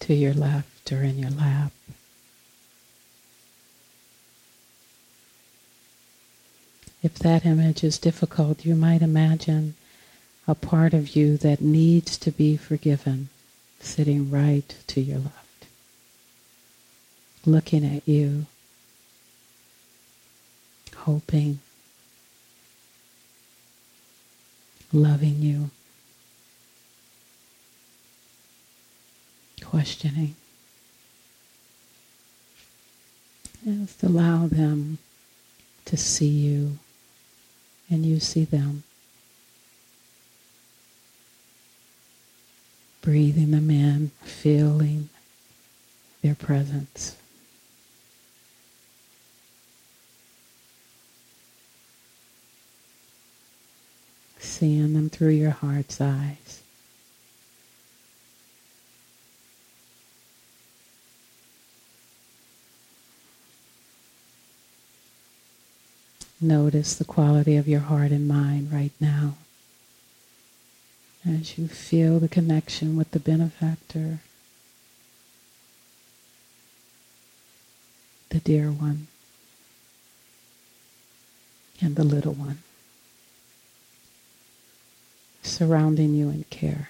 to 0.00 0.14
your 0.14 0.34
left 0.34 0.92
or 0.92 1.02
in 1.02 1.18
your 1.18 1.30
lap. 1.30 1.72
If 7.02 7.14
that 7.20 7.46
image 7.46 7.82
is 7.82 7.98
difficult, 7.98 8.64
you 8.64 8.74
might 8.74 9.02
imagine 9.02 9.74
a 10.46 10.54
part 10.54 10.92
of 10.92 11.16
you 11.16 11.36
that 11.38 11.60
needs 11.60 12.18
to 12.18 12.30
be 12.30 12.56
forgiven 12.56 13.28
sitting 13.80 14.30
right 14.30 14.76
to 14.88 15.00
your 15.00 15.18
left, 15.18 15.66
looking 17.46 17.84
at 17.84 18.06
you, 18.06 18.46
hoping, 21.00 21.60
loving 24.92 25.40
you, 25.40 25.70
questioning. 29.64 30.34
Just 33.64 34.02
allow 34.02 34.46
them 34.46 34.98
to 35.84 35.96
see 35.96 36.26
you 36.26 36.78
and 37.90 38.06
you 38.06 38.18
see 38.20 38.44
them. 38.44 38.84
breathing 43.02 43.50
them 43.50 43.70
in, 43.70 44.10
feeling 44.22 45.08
their 46.22 46.34
presence. 46.34 47.16
Seeing 54.40 54.94
them 54.94 55.10
through 55.10 55.30
your 55.30 55.50
heart's 55.50 56.00
eyes. 56.00 56.62
Notice 66.40 66.94
the 66.94 67.04
quality 67.04 67.56
of 67.56 67.68
your 67.68 67.80
heart 67.80 68.12
and 68.12 68.26
mind 68.26 68.72
right 68.72 68.92
now 68.98 69.34
as 71.26 71.58
you 71.58 71.68
feel 71.68 72.18
the 72.18 72.28
connection 72.28 72.96
with 72.96 73.10
the 73.10 73.20
benefactor, 73.20 74.20
the 78.30 78.38
dear 78.38 78.70
one, 78.70 79.06
and 81.82 81.96
the 81.96 82.04
little 82.04 82.32
one 82.32 82.62
surrounding 85.60 86.14
you 86.14 86.30
in 86.30 86.42
care. 86.48 86.88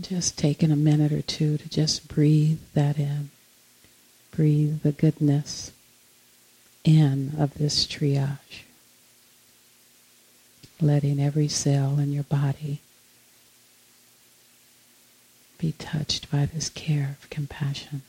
Just 0.00 0.38
taking 0.38 0.70
a 0.70 0.76
minute 0.76 1.10
or 1.10 1.22
two 1.22 1.58
to 1.58 1.68
just 1.68 2.06
breathe 2.06 2.60
that 2.74 2.96
in. 2.96 3.30
Breathe 4.30 4.82
the 4.82 4.92
goodness 4.92 5.72
in 6.84 7.32
of 7.36 7.54
this 7.54 7.88
triage 7.88 8.62
letting 10.80 11.18
every 11.18 11.48
cell 11.48 11.98
in 11.98 12.12
your 12.12 12.22
body 12.22 12.78
be 15.58 15.72
touched 15.72 16.30
by 16.30 16.46
this 16.46 16.68
care 16.68 17.16
of 17.20 17.28
compassion. 17.30 18.02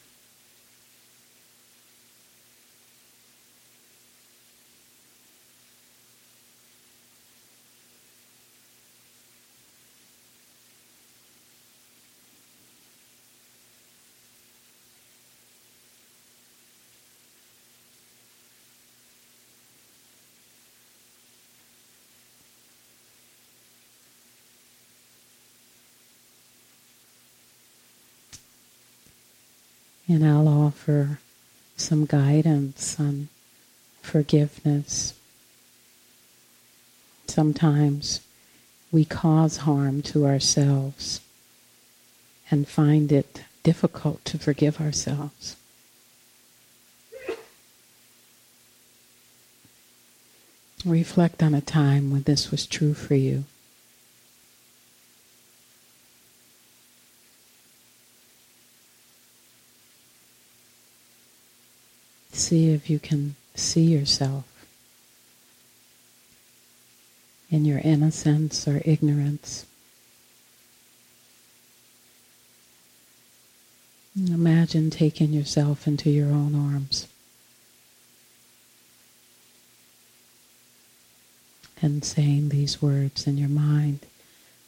And 30.09 30.25
I'll 30.25 30.47
offer 30.47 31.19
some 31.77 32.05
guidance 32.05 32.99
on 32.99 33.29
forgiveness. 34.01 35.13
Sometimes 37.27 38.21
we 38.91 39.05
cause 39.05 39.57
harm 39.57 40.01
to 40.01 40.25
ourselves 40.25 41.21
and 42.49 42.67
find 42.67 43.11
it 43.11 43.43
difficult 43.61 44.25
to 44.25 44.39
forgive 44.39 44.81
ourselves. 44.81 45.55
Reflect 50.83 51.43
on 51.43 51.53
a 51.53 51.61
time 51.61 52.09
when 52.09 52.23
this 52.23 52.49
was 52.49 52.65
true 52.65 52.95
for 52.95 53.13
you. 53.13 53.43
See 62.39 62.71
if 62.71 62.89
you 62.89 62.99
can 62.99 63.35
see 63.55 63.83
yourself 63.83 64.45
in 67.51 67.65
your 67.65 67.79
innocence 67.79 68.67
or 68.67 68.81
ignorance. 68.85 69.65
Imagine 74.15 74.89
taking 74.89 75.33
yourself 75.33 75.87
into 75.87 76.09
your 76.09 76.29
own 76.29 76.55
arms 76.55 77.07
and 81.81 82.03
saying 82.03 82.49
these 82.49 82.81
words 82.81 83.25
in 83.27 83.37
your 83.37 83.49
mind 83.49 83.99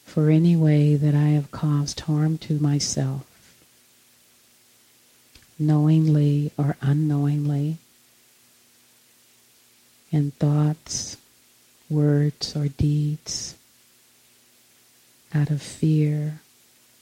For 0.05 0.29
any 0.29 0.55
way 0.55 0.95
that 0.95 1.15
I 1.15 1.29
have 1.29 1.51
caused 1.51 2.01
harm 2.01 2.37
to 2.39 2.59
myself, 2.59 3.25
knowingly 5.61 6.51
or 6.57 6.75
unknowingly, 6.81 7.77
in 10.11 10.31
thoughts, 10.31 11.17
words, 11.89 12.55
or 12.55 12.67
deeds, 12.67 13.55
out 15.33 15.49
of 15.49 15.61
fear, 15.61 16.41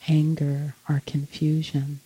anger, 0.07 0.75
or 0.87 1.01
confusion. 1.05 1.99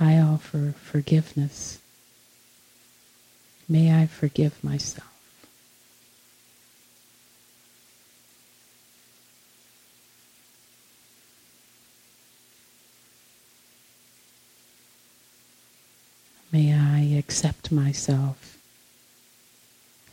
I 0.00 0.18
offer 0.18 0.74
forgiveness. 0.80 1.78
May 3.68 3.92
I 3.92 4.06
forgive 4.06 4.62
myself. 4.64 5.13
Accept 17.26 17.72
myself 17.72 18.58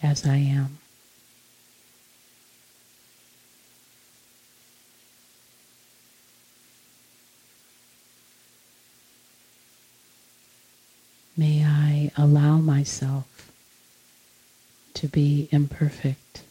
as 0.02 0.26
I 0.26 0.38
am. 0.38 0.78
May 11.38 11.66
I 11.66 12.12
allow 12.18 12.58
myself 12.58 13.52
to 14.94 15.08
be 15.08 15.50
imperfect. 15.52 16.44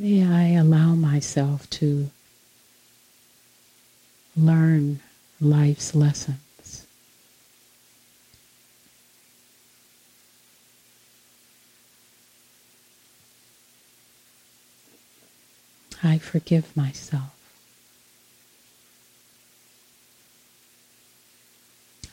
May 0.00 0.24
I 0.24 0.58
allow 0.58 0.94
myself 0.94 1.68
to 1.78 2.08
learn 4.34 5.00
life's 5.42 5.94
lessons. 5.94 6.86
I 16.02 16.16
forgive 16.16 16.74
myself. 16.74 17.36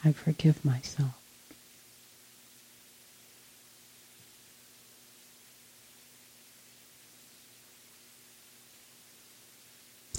I 0.04 0.12
forgive 0.12 0.66
myself. 0.66 1.17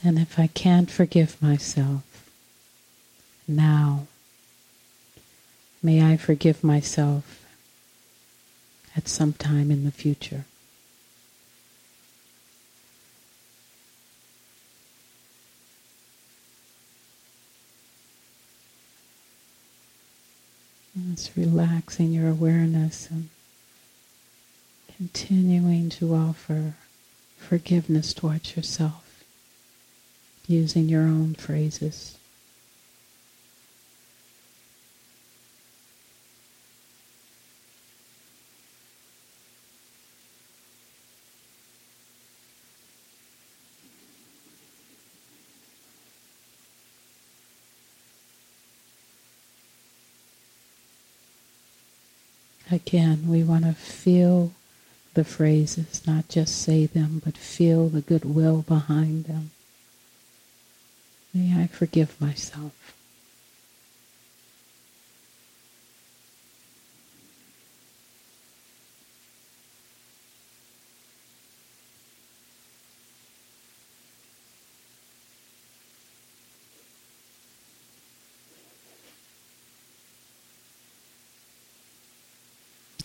And 0.04 0.18
if 0.18 0.38
I 0.38 0.46
can't 0.46 0.90
forgive 0.90 1.40
myself 1.42 2.30
now, 3.46 4.06
may 5.82 6.12
I 6.12 6.16
forgive 6.16 6.62
myself 6.62 7.44
at 8.96 9.08
some 9.08 9.32
time 9.32 9.70
in 9.70 9.84
the 9.84 9.90
future. 9.90 10.44
Just 21.14 21.36
relaxing 21.36 22.12
your 22.12 22.28
awareness 22.28 23.08
and 23.10 23.28
continuing 24.96 25.90
to 25.90 26.14
offer 26.14 26.74
forgiveness 27.36 28.12
towards 28.12 28.56
yourself 28.56 29.07
using 30.48 30.88
your 30.88 31.02
own 31.02 31.34
phrases. 31.34 32.16
Again, 52.70 53.28
we 53.28 53.42
want 53.42 53.64
to 53.64 53.72
feel 53.72 54.52
the 55.14 55.24
phrases, 55.24 56.06
not 56.06 56.28
just 56.28 56.60
say 56.60 56.86
them, 56.86 57.20
but 57.24 57.36
feel 57.36 57.88
the 57.88 58.02
goodwill 58.02 58.62
behind 58.62 59.24
them. 59.24 59.50
May 61.38 61.62
I 61.62 61.68
forgive 61.68 62.20
myself. 62.20 62.72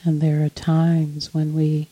And 0.04 0.20
there 0.20 0.44
are 0.44 0.50
times 0.50 1.36
when 1.36 1.54
we 1.54 1.88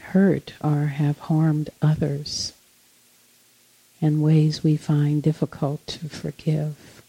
hurt 0.00 0.54
or 0.62 0.86
have 0.86 1.18
harmed 1.18 1.68
others 1.82 2.54
and 4.00 4.22
ways 4.22 4.62
we 4.62 4.76
find 4.76 5.22
difficult 5.22 5.86
to 5.86 6.08
forgive. 6.08 7.02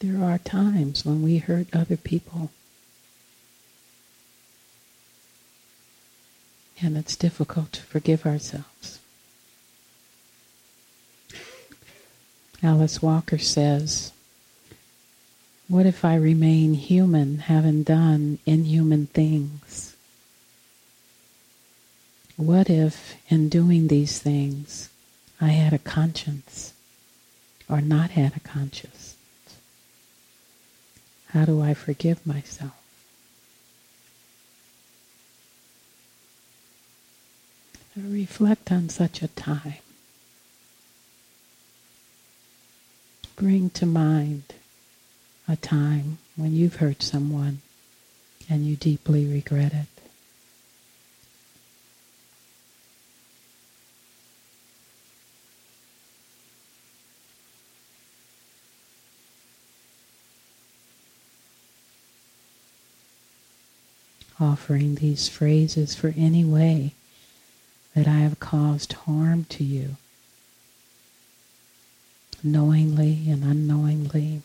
There 0.00 0.22
are 0.22 0.38
times 0.38 1.04
when 1.04 1.22
we 1.22 1.38
hurt 1.38 1.66
other 1.74 1.96
people. 1.96 2.50
And 6.80 6.96
it's 6.96 7.16
difficult 7.16 7.72
to 7.72 7.82
forgive 7.82 8.24
ourselves. 8.24 9.00
Alice 12.62 13.02
Walker 13.02 13.38
says, 13.38 14.12
What 15.66 15.86
if 15.86 16.04
I 16.04 16.14
remain 16.14 16.74
human, 16.74 17.38
having 17.38 17.82
done 17.82 18.38
inhuman 18.46 19.06
things? 19.06 19.87
What 22.38 22.70
if, 22.70 23.16
in 23.28 23.48
doing 23.48 23.88
these 23.88 24.20
things, 24.20 24.90
I 25.40 25.48
had 25.48 25.72
a 25.72 25.78
conscience 25.78 26.72
or 27.68 27.80
not 27.80 28.10
had 28.10 28.36
a 28.36 28.40
conscience? 28.40 29.16
How 31.30 31.44
do 31.44 31.60
I 31.60 31.74
forgive 31.74 32.24
myself? 32.24 32.80
I 37.96 38.02
Reflect 38.02 38.70
on 38.70 38.88
such 38.88 39.20
a 39.20 39.28
time. 39.28 39.82
Bring 43.34 43.70
to 43.70 43.84
mind 43.84 44.44
a 45.48 45.56
time 45.56 46.18
when 46.36 46.54
you've 46.54 46.76
hurt 46.76 47.02
someone 47.02 47.62
and 48.48 48.64
you 48.64 48.76
deeply 48.76 49.26
regret 49.26 49.72
it. 49.72 49.97
Offering 64.58 64.96
these 64.96 65.28
phrases 65.28 65.94
for 65.94 66.12
any 66.16 66.44
way 66.44 66.92
that 67.94 68.08
I 68.08 68.18
have 68.18 68.40
caused 68.40 68.92
harm 68.92 69.44
to 69.50 69.62
you, 69.62 69.96
knowingly 72.42 73.30
and 73.30 73.44
unknowingly, 73.44 74.42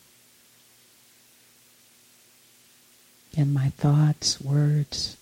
in 3.36 3.52
my 3.52 3.70
thoughts, 3.70 4.40
words, 4.40 5.18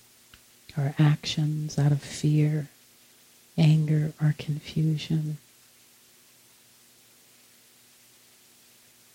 or 0.77 0.93
actions 0.99 1.79
out 1.79 1.93
of 1.93 2.01
fear, 2.01 2.67
anger, 3.57 4.11
or 4.21 4.35
confusion. 4.37 5.37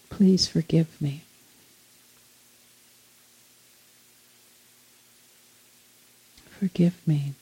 Please 0.08 0.48
forgive 0.48 1.00
me. 1.02 1.25
Forgive 6.58 7.06
me. 7.06 7.34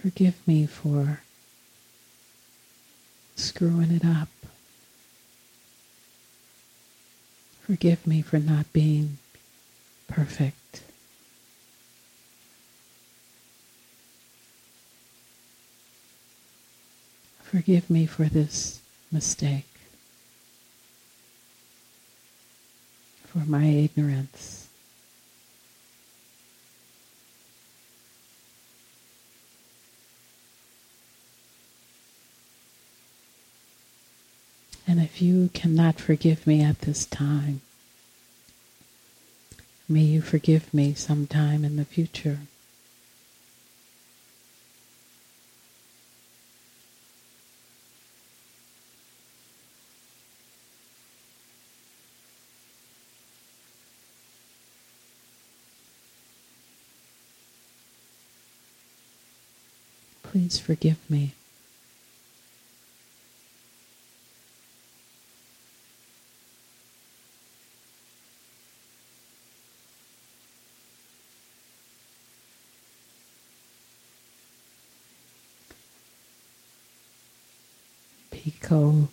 Forgive 0.00 0.34
me 0.48 0.66
for 0.66 1.20
screwing 3.36 3.92
it 3.92 4.04
up. 4.04 4.28
Forgive 7.60 8.04
me 8.04 8.20
for 8.20 8.40
not 8.40 8.72
being 8.72 9.18
perfect. 10.08 10.82
Forgive 17.52 17.90
me 17.90 18.06
for 18.06 18.24
this 18.24 18.80
mistake, 19.12 19.66
for 23.26 23.40
my 23.40 23.66
ignorance. 23.66 24.70
And 34.88 34.98
if 34.98 35.20
you 35.20 35.50
cannot 35.52 36.00
forgive 36.00 36.46
me 36.46 36.62
at 36.62 36.80
this 36.80 37.04
time, 37.04 37.60
may 39.90 40.00
you 40.00 40.22
forgive 40.22 40.72
me 40.72 40.94
sometime 40.94 41.66
in 41.66 41.76
the 41.76 41.84
future. 41.84 42.38
please 60.52 60.60
forgive 60.60 60.98
me. 61.08 61.32
Pico, 78.30 79.08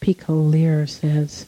Pico 0.00 0.52
Iyer 0.52 0.86
says, 0.86 1.46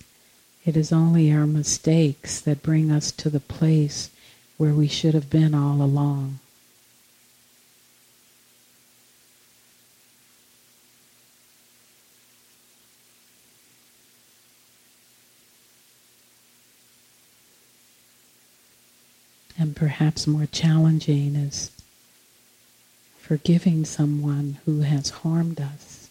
It 0.64 0.76
is 0.76 0.92
only 0.92 1.30
our 1.30 1.46
mistakes 1.46 2.40
that 2.40 2.62
bring 2.62 2.90
us 2.90 3.12
to 3.12 3.30
the 3.30 3.38
place 3.38 4.10
where 4.56 4.74
we 4.74 4.88
should 4.88 5.14
have 5.14 5.30
been 5.30 5.54
all 5.54 5.80
along. 5.82 6.40
Perhaps 19.98 20.28
more 20.28 20.46
challenging 20.46 21.34
is 21.34 21.72
forgiving 23.18 23.84
someone 23.84 24.56
who 24.64 24.82
has 24.82 25.10
harmed 25.10 25.60
us. 25.60 26.08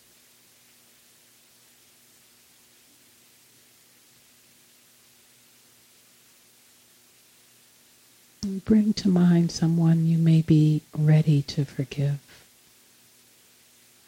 bring 8.65 8.91
to 8.91 9.07
mind 9.07 9.51
someone 9.51 10.05
you 10.05 10.17
may 10.17 10.41
be 10.41 10.81
ready 10.97 11.41
to 11.41 11.63
forgive 11.63 12.19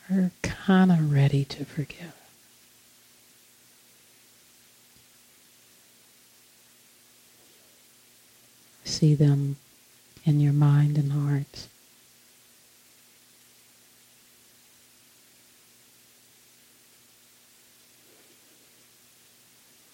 or 0.10 0.32
kind 0.42 0.92
of 0.92 1.14
ready 1.14 1.46
to 1.46 1.64
forgive. 1.64 2.14
See 8.84 9.14
them 9.14 9.58
in 10.30 10.40
your 10.40 10.54
mind 10.54 10.96
and 10.96 11.12
heart. 11.12 11.68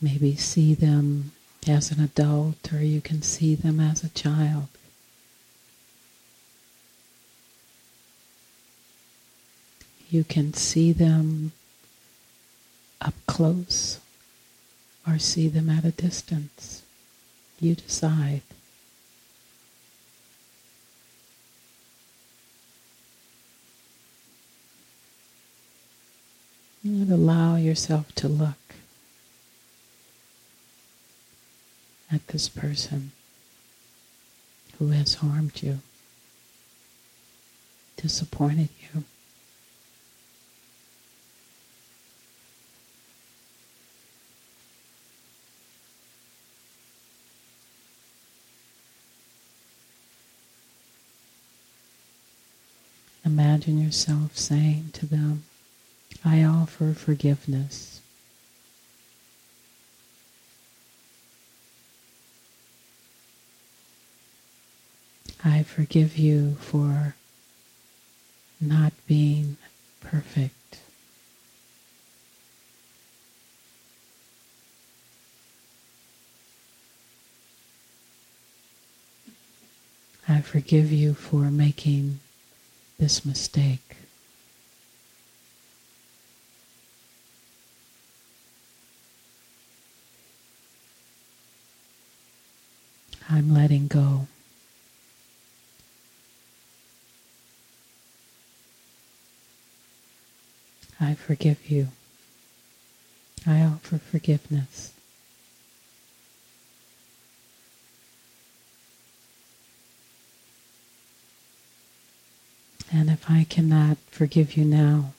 Maybe 0.02 0.36
see 0.36 0.74
them 0.74 1.32
as 1.66 1.90
an 1.90 2.04
adult 2.04 2.74
or 2.74 2.84
you 2.84 3.00
can 3.00 3.22
see 3.22 3.56
them 3.56 3.80
as 3.80 4.04
a 4.04 4.10
child. 4.10 4.68
You 10.10 10.26
can 10.26 10.54
see 10.54 10.92
them 10.92 11.54
up 13.00 13.16
close 13.26 14.02
or 15.08 15.18
see 15.18 15.48
them 15.48 15.70
at 15.70 15.86
a 15.86 15.92
distance. 15.92 16.84
You 17.62 17.76
decide. 17.76 18.42
And 26.86 27.12
allow 27.12 27.56
yourself 27.58 28.16
to 28.16 28.28
look. 28.28 28.56
at 32.12 32.28
this 32.28 32.48
person 32.48 33.12
who 34.78 34.90
has 34.90 35.16
harmed 35.16 35.62
you, 35.62 35.80
disappointed 37.98 38.70
you. 38.94 39.04
Imagine 53.26 53.84
yourself 53.84 54.38
saying 54.38 54.92
to 54.94 55.06
them, 55.08 55.44
I 56.28 56.44
offer 56.44 56.94
forgiveness. 56.94 58.02
I 65.44 65.62
forgive 65.62 66.18
you 66.18 66.56
for 66.56 67.14
not 68.60 68.94
being 69.06 69.58
perfect. 70.02 70.80
I 80.28 80.42
forgive 80.42 80.92
you 80.92 81.14
for 81.14 81.52
making 81.52 82.20
this 82.98 83.24
mistake. 83.24 83.95
I'm 93.30 93.54
letting 93.54 93.88
go. 93.88 94.28
I 101.00 101.16
forgive 101.16 101.70
you. 101.70 101.90
I 103.46 103.62
offer 103.62 103.98
forgiveness. 103.98 104.94
And 112.92 113.10
if 113.10 113.30
I 113.30 113.46
cannot 113.50 113.98
forgive 114.10 114.56
you 114.56 114.64
now, 114.64 115.14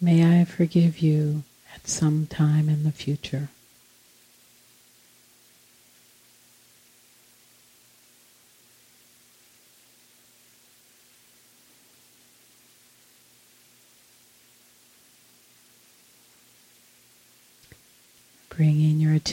may 0.00 0.40
I 0.40 0.44
forgive 0.44 0.98
you 0.98 1.44
at 1.74 1.86
some 1.86 2.26
time 2.26 2.68
in 2.68 2.82
the 2.82 2.90
future. 2.90 3.50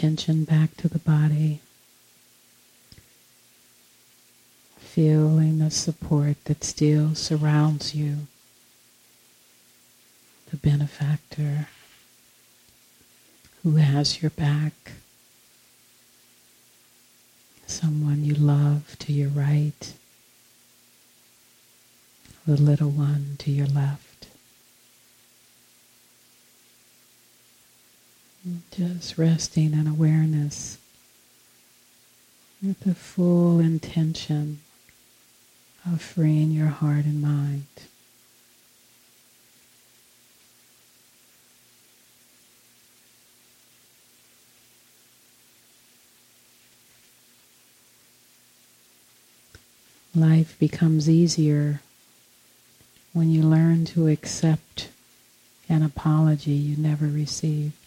Attention 0.03 0.43
back 0.43 0.75
to 0.75 0.89
the 0.89 0.99
body. 0.99 1.61
Feeling 4.77 5.59
the 5.59 5.71
support 5.71 6.35
that 6.43 6.65
still 6.65 7.15
surrounds 7.15 7.95
you. 7.95 8.27
The 10.51 10.57
benefactor 10.57 11.69
who 13.63 13.77
has 13.77 14.21
your 14.21 14.31
back. 14.31 14.73
Someone 17.65 18.25
you 18.25 18.35
love 18.35 18.97
to 18.99 19.13
your 19.13 19.29
right. 19.29 19.93
The 22.45 22.57
little 22.57 22.89
one 22.89 23.37
to 23.39 23.51
your 23.51 23.67
left. 23.67 24.12
Just 28.71 29.17
resting 29.17 29.71
in 29.71 29.87
awareness 29.87 30.77
with 32.61 32.81
the 32.81 32.93
full 32.93 33.61
intention 33.61 34.59
of 35.85 36.01
freeing 36.01 36.51
your 36.51 36.67
heart 36.67 37.05
and 37.05 37.21
mind. 37.21 37.65
Life 50.13 50.59
becomes 50.59 51.09
easier 51.09 51.81
when 53.13 53.31
you 53.31 53.41
learn 53.41 53.85
to 53.85 54.09
accept 54.09 54.89
an 55.69 55.81
apology 55.81 56.51
you 56.51 56.75
never 56.75 57.05
received. 57.07 57.82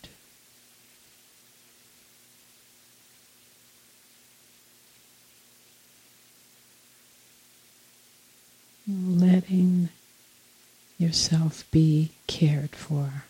Letting 9.37 9.91
yourself 10.97 11.71
be 11.71 12.11
cared 12.27 12.71
for 12.71 13.25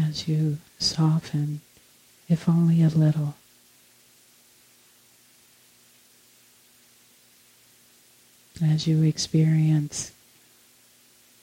as 0.00 0.28
you 0.28 0.58
soften, 0.78 1.60
if 2.28 2.48
only 2.48 2.80
a 2.80 2.88
little. 2.88 3.34
As 8.62 8.86
you 8.86 9.02
experience 9.02 10.12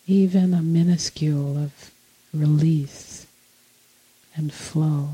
even 0.08 0.54
a 0.54 0.62
minuscule 0.62 1.58
of 1.58 1.92
release 2.34 3.28
and 4.34 4.54
flow. 4.54 5.10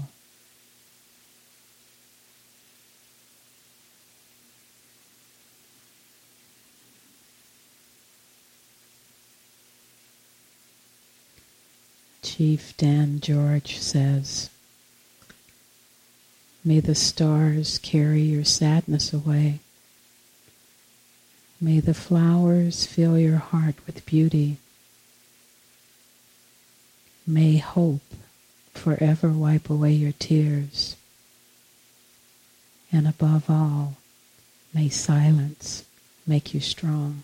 Chief 12.25 12.75
Dan 12.75 13.19
George 13.19 13.77
says, 13.77 14.49
May 16.63 16.79
the 16.79 16.95
stars 16.95 17.77
carry 17.77 18.23
your 18.23 18.43
sadness 18.43 19.13
away. 19.13 19.59
May 21.61 21.79
the 21.79 21.93
flowers 21.93 22.87
fill 22.87 23.19
your 23.19 23.37
heart 23.37 23.75
with 23.85 24.07
beauty. 24.07 24.57
May 27.27 27.57
hope 27.57 28.15
forever 28.73 29.29
wipe 29.29 29.69
away 29.69 29.93
your 29.93 30.13
tears. 30.13 30.95
And 32.91 33.07
above 33.07 33.51
all, 33.51 33.97
may 34.73 34.89
silence 34.89 35.85
make 36.25 36.55
you 36.55 36.59
strong. 36.59 37.21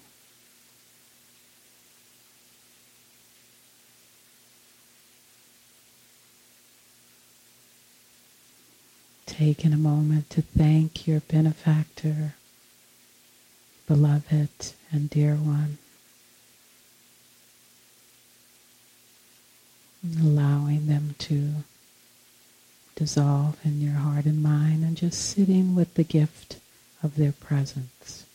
Taking 9.32 9.72
a 9.72 9.78
moment 9.78 10.30
to 10.32 10.42
thank 10.42 11.08
your 11.08 11.22
benefactor, 11.22 12.36
beloved 13.88 14.74
and 14.92 15.10
dear 15.10 15.36
one. 15.36 15.78
allowing 20.20 20.88
them 20.88 21.16
to 21.20 21.52
dissolve 22.96 23.58
in 23.64 23.80
your 23.82 23.94
heart 23.94 24.26
and 24.26 24.42
mind 24.42 24.84
and 24.84 24.98
just 24.98 25.22
sitting 25.22 25.76
with 25.76 25.94
the 25.94 26.04
gift 26.04 26.58
of 27.04 27.16
their 27.16 27.32
presence. 27.32 28.26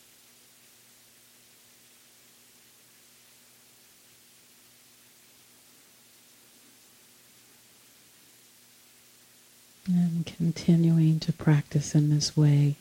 Continuing 10.26 11.18
to 11.20 11.32
practice 11.32 11.94
in 11.94 12.10
this 12.10 12.36
way 12.36 12.76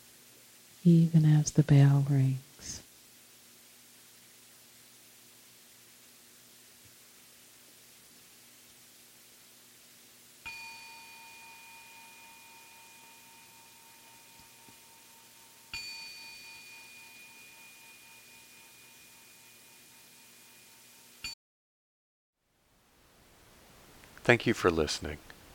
even 0.83 1.25
as 1.25 1.51
the 1.51 1.63
bell 1.63 2.05
rings. 2.09 2.81
Thank 24.23 24.47
you 24.47 24.55
for 24.55 24.71
listening. 24.71 25.19